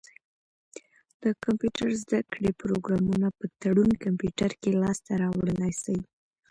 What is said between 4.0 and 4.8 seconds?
کمپيوټر کي